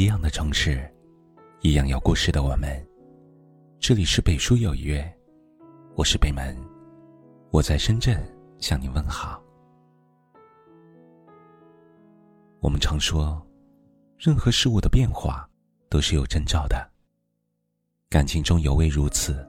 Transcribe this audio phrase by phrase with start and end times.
[0.00, 0.90] 一样的城市，
[1.60, 2.70] 一样有故事的我们。
[3.78, 5.06] 这里是北书有约，
[5.94, 6.56] 我是北门，
[7.50, 8.18] 我在深圳
[8.60, 9.44] 向你问好。
[12.60, 13.46] 我们常说，
[14.16, 15.46] 任何事物的变化
[15.90, 16.90] 都是有征兆的，
[18.08, 19.46] 感情中尤为如此。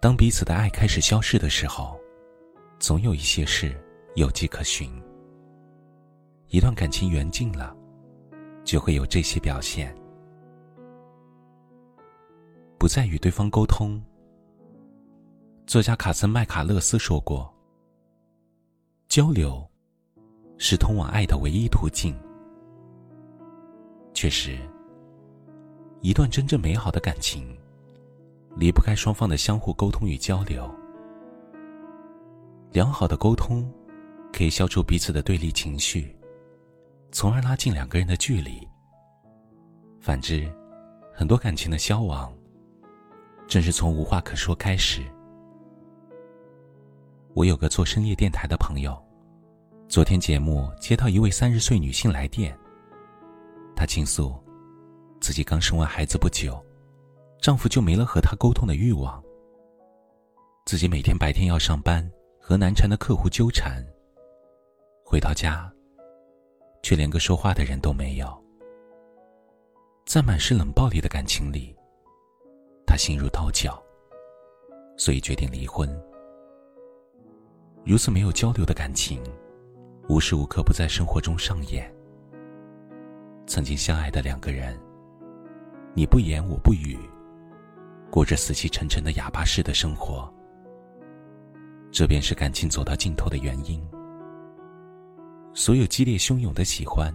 [0.00, 1.96] 当彼此的爱开始消逝的时候，
[2.80, 3.80] 总有一些事
[4.16, 4.90] 有迹可循。
[6.48, 7.76] 一段感情缘尽了。
[8.64, 9.94] 就会有这些表现，
[12.78, 14.02] 不再与对方沟通。
[15.66, 17.52] 作家卡森麦卡勒斯说过
[19.08, 19.62] ：“交流
[20.58, 22.14] 是通往爱的唯一途径。”
[24.14, 24.58] 确实，
[26.00, 27.56] 一段真正美好的感情，
[28.56, 30.72] 离不开双方的相互沟通与交流。
[32.72, 33.70] 良好的沟通，
[34.32, 36.14] 可以消除彼此的对立情绪。
[37.14, 38.68] 从而拉近两个人的距离。
[40.00, 40.52] 反之，
[41.14, 42.36] 很多感情的消亡，
[43.46, 45.00] 正是从无话可说开始。
[47.32, 49.00] 我有个做深夜电台的朋友，
[49.88, 52.58] 昨天节目接到一位三十岁女性来电，
[53.76, 54.34] 她倾诉，
[55.20, 56.60] 自己刚生完孩子不久，
[57.40, 59.22] 丈夫就没了和她沟通的欲望。
[60.66, 63.86] 自己每天白天要上班，和难缠的客户纠缠，
[65.04, 65.73] 回到家。
[66.84, 68.30] 却连个说话的人都没有，
[70.04, 71.74] 在满是冷暴力的感情里，
[72.86, 73.82] 他心如刀绞，
[74.98, 75.88] 所以决定离婚。
[77.86, 79.18] 如此没有交流的感情，
[80.10, 81.90] 无时无刻不在生活中上演。
[83.46, 84.78] 曾经相爱的两个人，
[85.94, 86.98] 你不言我不语，
[88.10, 90.30] 过着死气沉沉的哑巴式的生活，
[91.90, 93.82] 这便是感情走到尽头的原因。
[95.56, 97.14] 所有激烈汹涌的喜欢，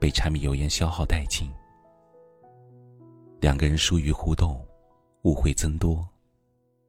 [0.00, 1.48] 被柴米油盐消耗殆尽。
[3.40, 4.66] 两个人疏于互动，
[5.22, 6.04] 误会增多，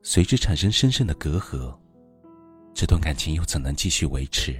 [0.00, 1.76] 随之产生深深的隔阂。
[2.72, 4.58] 这段感情又怎能继续维持？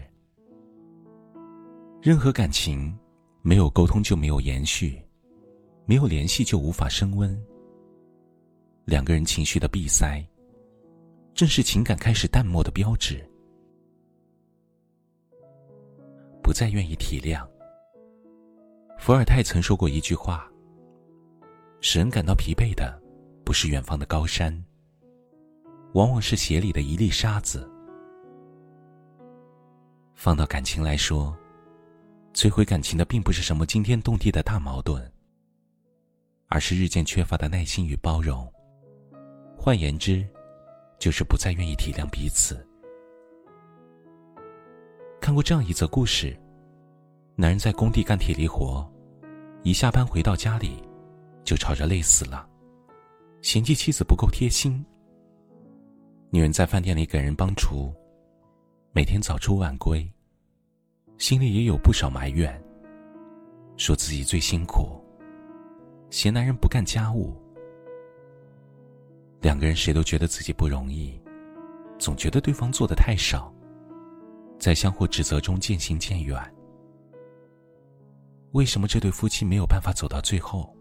[2.02, 2.94] 任何感情，
[3.40, 5.02] 没有沟通就没有延续，
[5.86, 7.34] 没有联系就无法升温。
[8.84, 10.22] 两个人情绪的闭塞，
[11.32, 13.26] 正是情感开始淡漠的标志。
[16.46, 17.44] 不再愿意体谅。
[19.00, 20.48] 伏尔泰曾说过一句话
[21.82, 23.02] ：“使人感到疲惫的，
[23.44, 24.64] 不是远方的高山，
[25.94, 27.68] 往往是鞋里的一粒沙子。”
[30.14, 31.36] 放到感情来说，
[32.32, 35.02] 摧毁感情的并不是什么惊天动地的大矛盾，
[36.46, 38.48] 而是日渐缺乏的耐心与包容。
[39.58, 40.24] 换言之，
[41.00, 42.64] 就是不再愿意体谅彼此。
[45.26, 46.38] 看过这样一则故事：
[47.34, 48.88] 男人在工地干体力活，
[49.64, 50.80] 一下班回到家里，
[51.42, 52.48] 就吵着累死了，
[53.42, 54.86] 嫌弃妻子不够贴心。
[56.30, 57.92] 女人在饭店里给人帮厨，
[58.92, 60.08] 每天早出晚归，
[61.18, 62.56] 心里也有不少埋怨，
[63.76, 65.04] 说自己最辛苦，
[66.08, 67.34] 嫌男人不干家务。
[69.40, 71.20] 两个人谁都觉得自己不容易，
[71.98, 73.52] 总觉得对方做的太少。
[74.66, 76.36] 在相互指责中渐行渐远。
[78.50, 80.76] 为什么这对夫妻没有办法走到最后？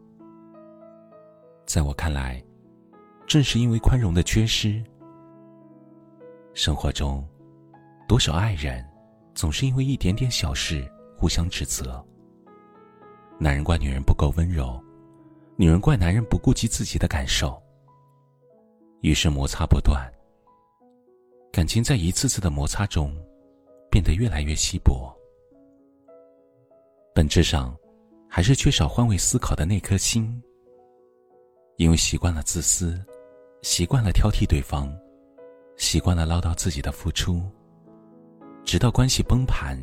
[1.67, 2.43] 在我看来，
[3.27, 4.83] 正是因为宽容的缺失。
[6.55, 7.23] 生活中，
[8.07, 8.83] 多少爱人
[9.35, 12.03] 总是因为一点点小事互相指责。
[13.37, 14.83] 男人怪女人不够温柔，
[15.57, 17.61] 女人怪男人不顾及自己的感受。
[19.01, 20.11] 于是摩擦不断，
[21.51, 23.15] 感情在一次次的摩擦中。
[23.95, 25.09] 变得越来越稀薄，
[27.13, 27.73] 本质上
[28.29, 30.43] 还是缺少换位思考的那颗心。
[31.77, 33.01] 因为习惯了自私，
[33.61, 34.93] 习惯了挑剔对方，
[35.77, 37.41] 习惯了唠叨自己的付出，
[38.65, 39.81] 直到关系崩盘，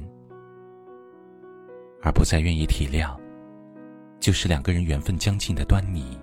[2.03, 3.19] 而不再愿意体谅，
[4.21, 6.21] 就是两个人缘分将尽的端倪。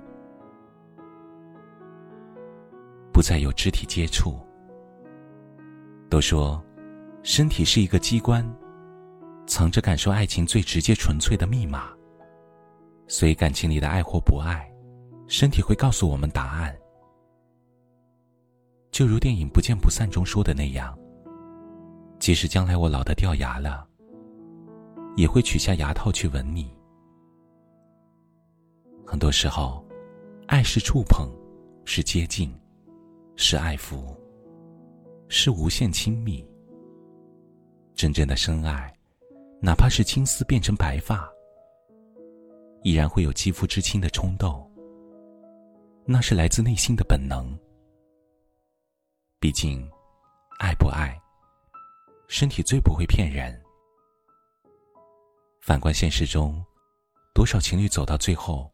[3.12, 4.40] 不再有肢体接触，
[6.08, 6.63] 都说。
[7.21, 8.44] 身体是一个机关，
[9.45, 11.89] 藏着感受爱情最直接纯粹的密码。
[13.07, 14.71] 所以感情里的爱或不爱，
[15.27, 16.75] 身体会告诉我们答案。
[18.92, 20.98] 就如电影《不见不散》中说的那样，
[22.19, 23.88] 即使将来我老的掉牙了，
[25.15, 26.72] 也会取下牙套去吻你。
[29.06, 29.83] 很多时候，
[30.48, 31.27] 爱是触碰，
[31.83, 32.54] 是接近，
[33.36, 34.15] 是爱抚，
[35.27, 36.45] 是无限亲密。
[38.00, 38.94] 真正的深爱，
[39.62, 41.30] 哪怕是青丝变成白发，
[42.81, 44.66] 依然会有肌肤之亲的冲动。
[46.06, 47.54] 那是来自内心的本能。
[49.38, 49.86] 毕竟，
[50.60, 51.13] 爱不爱，
[52.30, 53.54] 身体最不会骗人。
[55.60, 56.63] 反观现实中，
[57.36, 58.72] 多少情侣走到最后，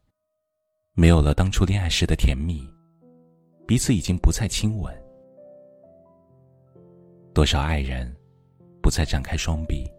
[0.94, 2.64] 没有了当初恋爱时的甜蜜，
[3.66, 4.96] 彼此已经不再亲吻。
[7.34, 8.16] 多少爱人，
[8.86, 9.92] 不再展开双臂，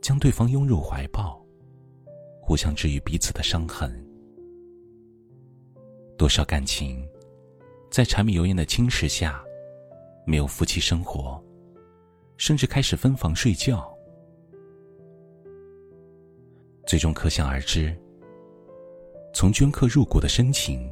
[0.00, 1.38] 将对方拥入怀抱，
[2.40, 3.92] 互相治愈彼此的伤痕。
[6.16, 7.06] 多少感情，
[7.90, 9.44] 在柴米油盐的侵蚀下，
[10.24, 11.38] 没有夫妻生活，
[12.38, 13.86] 甚至开始分房睡觉。
[16.86, 17.94] 最终可想而知，
[19.34, 20.90] 从镌刻入骨的深情，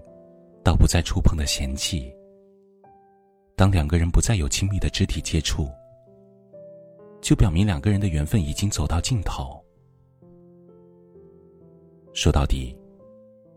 [0.62, 2.14] 到不再触碰的嫌弃。
[3.56, 5.70] 当两个人不再有亲密的肢体接触，
[7.24, 9.58] 就表明两个人的缘分已经走到尽头。
[12.12, 12.76] 说到底，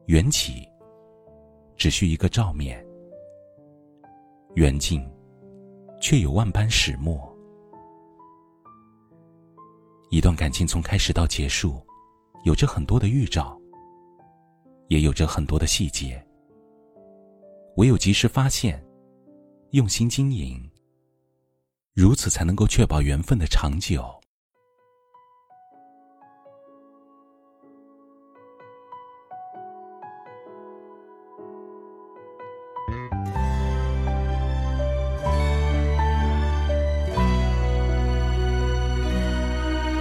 [0.05, 0.65] 缘起。
[1.75, 2.83] 只需一个照面，
[4.55, 5.07] 缘尽，
[6.01, 7.31] 却有万般始末。
[10.09, 11.79] 一段感情从开始到结束，
[12.45, 13.61] 有着很多的预兆，
[14.87, 16.19] 也有着很多的细节。
[17.75, 18.83] 唯有及时发现，
[19.69, 20.67] 用心经营，
[21.97, 24.05] 如此才能够确保缘分的长久。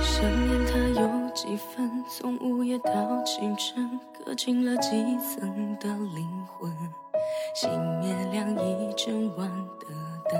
[0.02, 6.70] 想念他有几分从午夜到清晨，刻进了几层的灵魂。
[7.54, 7.66] 熄
[8.00, 9.48] 灭亮一整晚
[9.80, 9.86] 的
[10.28, 10.38] 灯，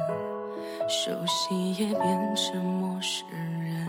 [0.89, 3.27] 熟悉也变成陌生
[3.63, 3.87] 人。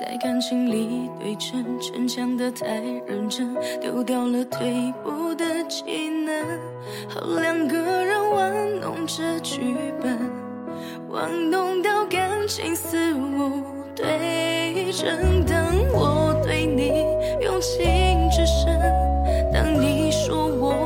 [0.00, 6.44] 在感情里对称，逞强的太认真，丢掉了退步的技能。
[7.08, 10.18] 好两个人玩弄着剧本，
[11.08, 13.62] 玩弄到感情似无
[13.94, 15.44] 对称。
[15.44, 15.56] 当
[15.92, 16.24] 我。
[16.46, 17.04] 对你
[17.40, 18.78] 用情至深，
[19.52, 20.85] 当你说我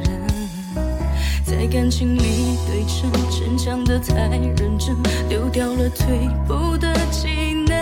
[1.51, 4.95] 在感情里对称，逞强的太认真，
[5.27, 7.27] 丢掉了退步的技
[7.67, 7.77] 能。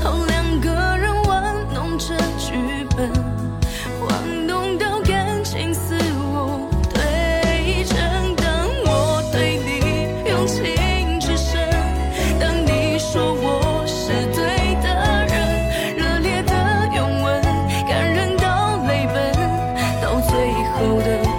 [0.00, 2.14] 后两个人玩弄着。
[2.38, 2.54] 剧
[2.96, 3.10] 本，
[4.00, 7.98] 玩弄到感情四五对称。
[8.36, 9.20] 当我。
[9.32, 11.68] 对你用情至深，
[12.38, 13.84] 当你说我。
[13.88, 16.52] 是对的人，热烈的
[16.94, 17.42] 拥吻，
[17.88, 19.32] 感人到泪奔，
[20.00, 21.33] 到最后的。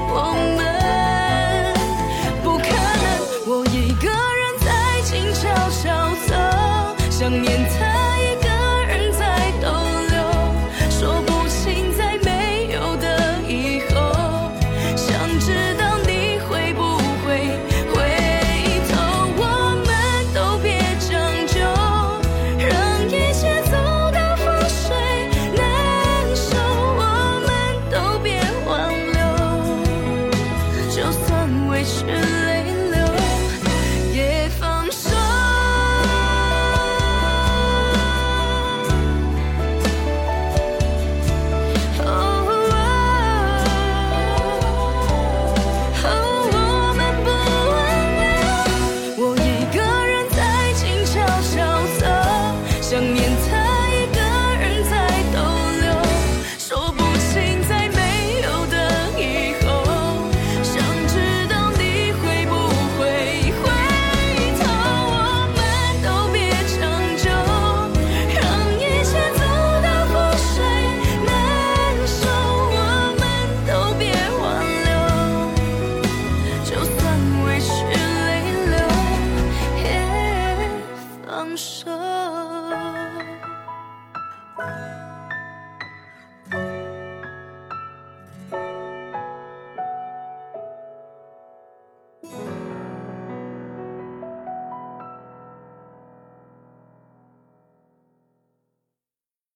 [81.56, 81.95] I'm.